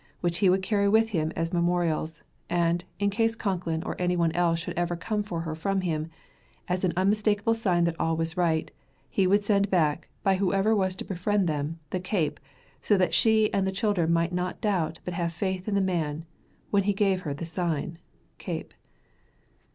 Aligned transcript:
which 0.21 0.39
he 0.39 0.49
would 0.49 0.63
carry 0.63 0.87
with 0.89 1.09
him 1.09 1.31
as 1.35 1.53
memorials, 1.53 2.23
and, 2.49 2.85
in 2.97 3.11
case 3.11 3.35
Concklin 3.35 3.83
or 3.85 3.95
any 3.99 4.15
one 4.15 4.31
else 4.31 4.57
should 4.57 4.73
ever 4.75 4.95
come 4.95 5.21
for 5.21 5.41
her 5.41 5.53
from 5.53 5.81
him, 5.81 6.09
as 6.67 6.83
an 6.83 6.91
unmistakable 6.97 7.53
sign 7.53 7.83
that 7.83 7.95
all 7.99 8.17
was 8.17 8.35
right, 8.35 8.71
he 9.11 9.27
would 9.27 9.43
send 9.43 9.69
back, 9.69 10.07
by 10.23 10.37
whoever 10.37 10.75
was 10.75 10.95
to 10.95 11.05
befriend 11.05 11.45
them, 11.47 11.77
the 11.91 11.99
cape, 11.99 12.39
so 12.81 12.97
that 12.97 13.13
she 13.13 13.53
and 13.53 13.67
the 13.67 13.71
children 13.71 14.11
might 14.11 14.33
not 14.33 14.59
doubt 14.59 14.97
but 15.05 15.13
have 15.13 15.31
faith 15.31 15.67
in 15.67 15.75
the 15.75 15.81
man, 15.81 16.25
when 16.71 16.81
he 16.81 16.93
gave 16.93 17.21
her 17.21 17.33
the 17.35 17.45
sign, 17.45 17.99
(cape). 18.39 18.73